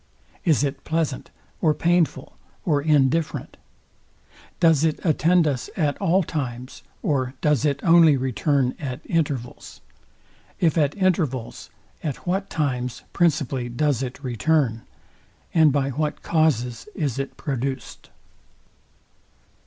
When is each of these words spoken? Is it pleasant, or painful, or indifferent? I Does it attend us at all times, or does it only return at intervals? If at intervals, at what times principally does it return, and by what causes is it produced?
Is 0.43 0.63
it 0.63 0.83
pleasant, 0.83 1.29
or 1.61 1.75
painful, 1.75 2.35
or 2.65 2.81
indifferent? 2.81 3.55
I 3.55 4.29
Does 4.59 4.83
it 4.83 4.99
attend 5.05 5.45
us 5.45 5.69
at 5.77 5.95
all 6.01 6.23
times, 6.23 6.81
or 7.03 7.35
does 7.39 7.65
it 7.65 7.79
only 7.83 8.17
return 8.17 8.73
at 8.79 9.01
intervals? 9.05 9.79
If 10.59 10.75
at 10.75 10.97
intervals, 10.97 11.69
at 12.03 12.17
what 12.25 12.49
times 12.49 13.03
principally 13.13 13.69
does 13.69 14.01
it 14.01 14.23
return, 14.23 14.81
and 15.53 15.71
by 15.71 15.91
what 15.91 16.23
causes 16.23 16.87
is 16.95 17.19
it 17.19 17.37
produced? 17.37 18.09